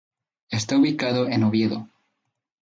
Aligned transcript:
Está 0.49 0.77
ubicado 0.79 1.27
en 1.27 1.43
Oviedo. 1.43 1.87